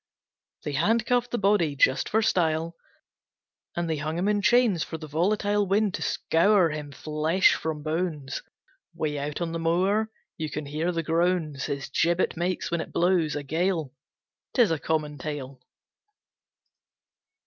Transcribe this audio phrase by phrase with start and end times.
[0.65, 2.75] _They handcuffed the body just for style,
[3.75, 7.83] And they hung him in chains for the volatile Wind to scour him flesh from
[7.83, 8.41] bones.
[8.95, 12.91] Way out on the moor you can hear the groans His gibbet makes when it
[12.91, 13.93] blows a gale.
[14.55, 15.61] 'Tis a common tale.